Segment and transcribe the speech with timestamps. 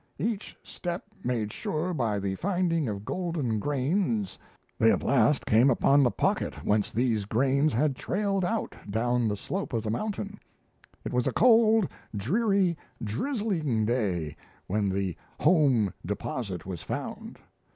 [0.17, 4.35] "Each step made sure by the finding of golden grains,
[4.79, 9.37] they at last came upon the pocket whence these grains had trailed out down the
[9.37, 10.39] slope of the mountain.
[11.05, 14.35] It was a cold, dreary drizzling day
[14.65, 17.37] when the 'home deposit' was found.